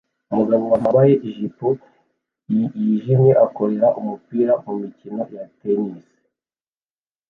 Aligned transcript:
Umugore 0.31 0.57
wambaye 0.71 1.13
ijipo 1.29 1.67
yijimye 2.79 3.31
akorera 3.45 3.87
umupira 3.99 4.53
mumikino 4.63 5.21
ya 5.35 5.43
tennis 5.59 6.07